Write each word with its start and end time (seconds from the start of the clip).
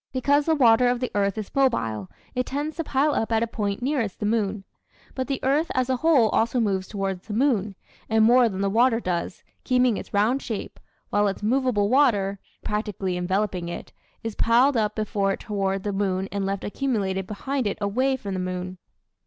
Because 0.11 0.47
the 0.47 0.55
water 0.55 0.87
of 0.87 0.99
the 0.99 1.11
earth 1.13 1.37
is 1.37 1.53
mobile 1.53 2.09
it 2.33 2.47
tends 2.47 2.75
to 2.77 2.83
pile 2.83 3.13
up 3.13 3.31
at 3.31 3.43
a 3.43 3.45
point 3.45 3.83
nearest 3.83 4.19
the 4.19 4.25
moon. 4.25 4.63
But 5.13 5.27
the 5.27 5.39
earth 5.43 5.69
as 5.75 5.91
a 5.91 5.97
whole 5.97 6.29
also 6.29 6.59
moves 6.59 6.87
toward 6.87 7.21
the 7.21 7.35
moon, 7.35 7.75
and 8.09 8.25
more 8.25 8.49
than 8.49 8.61
the 8.61 8.69
water 8.71 8.99
does, 8.99 9.43
keeping 9.63 9.97
its 9.97 10.11
round 10.11 10.41
shape, 10.41 10.79
while 11.11 11.27
its 11.27 11.43
movable 11.43 11.87
water 11.87 12.39
(practically 12.63 13.15
enveloping 13.15 13.69
it) 13.69 13.93
is 14.23 14.33
piled 14.33 14.75
up 14.75 14.95
before 14.95 15.33
it 15.33 15.39
toward 15.41 15.83
the 15.83 15.93
moon 15.93 16.27
and 16.31 16.47
left 16.47 16.63
accumulated 16.63 17.27
behind 17.27 17.67
it 17.67 17.77
away 17.79 18.15
from 18.17 18.33
the 18.33 18.39
moon. 18.39 18.79